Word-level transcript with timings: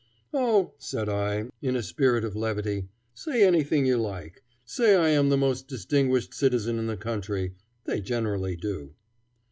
"Oh," 0.33 0.73
said 0.79 1.07
I, 1.09 1.51
in 1.61 1.75
a 1.75 1.83
spirit 1.83 2.25
of 2.25 2.35
levity, 2.35 2.87
"say 3.13 3.43
anything 3.45 3.85
you 3.85 3.97
like. 3.97 4.41
Say 4.65 4.95
I 4.95 5.09
am 5.09 5.29
the 5.29 5.37
most 5.37 5.67
distinguished 5.67 6.33
citizen 6.33 6.79
in 6.79 6.87
the 6.87 6.97
country. 6.97 7.53
They 7.83 8.01
generally 8.01 8.55
do." 8.55 8.95